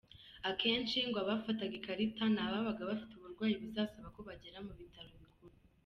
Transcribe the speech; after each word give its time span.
Akenshi 0.49 0.97
ngo 1.07 1.17
abafataga 1.23 1.73
ikarita 1.79 2.23
ni 2.33 2.39
ababaga 2.45 2.89
bafite 2.91 3.11
uburwayi 3.15 3.55
buzasaba 3.61 4.07
ko 4.15 4.19
bagera 4.27 4.57
mu 4.65 4.73
Bitaro 4.79 5.13
Bikuru. 5.23 5.55